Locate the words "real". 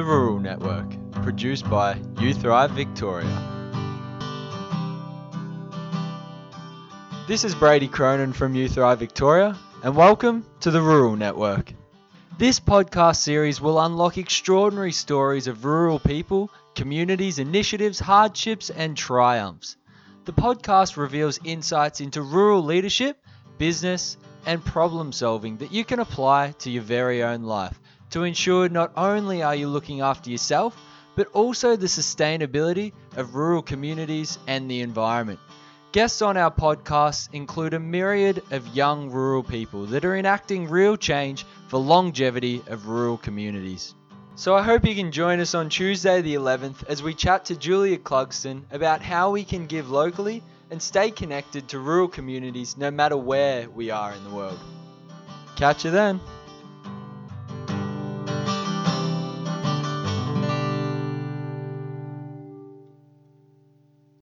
40.68-40.96